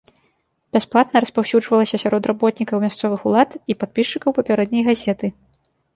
Бясплатна 0.77 1.21
распаўсюджвалася 1.23 1.99
сярод 2.03 2.23
работнікаў 2.31 2.77
мясцовых 2.85 3.19
улад 3.33 3.49
і 3.75 3.79
падпісчыкаў 3.85 4.29
папярэдняй 4.39 4.83
газеты. 4.93 5.27